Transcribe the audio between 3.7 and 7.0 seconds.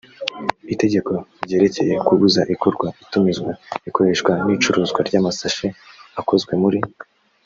ikoreshwa n icuruzwa ry amasashe akozwe muri